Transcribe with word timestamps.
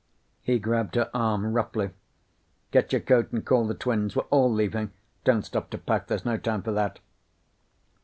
He 0.41 0.57
grabbed 0.57 0.95
her 0.95 1.11
arm 1.13 1.53
roughly. 1.53 1.91
"Get 2.71 2.91
your 2.91 3.01
coat 3.01 3.31
and 3.31 3.45
call 3.45 3.67
the 3.67 3.75
twins. 3.75 4.15
We're 4.15 4.23
all 4.31 4.51
leaving. 4.51 4.93
Don't 5.25 5.45
stop 5.45 5.69
to 5.69 5.77
pack. 5.77 6.07
There's 6.07 6.25
no 6.25 6.37
time 6.37 6.63
for 6.63 6.71
that." 6.71 6.97